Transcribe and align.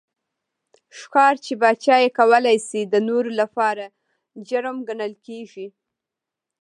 ښکار 0.99 1.33
چې 1.45 1.53
پاچا 1.61 1.95
یې 2.03 2.09
کولای 2.19 2.57
شي 2.67 2.81
د 2.83 2.95
نورو 3.07 3.31
لپاره 3.41 3.85
جرم 4.47 4.77
ګڼل 4.87 5.13
کېږي. 5.25 5.67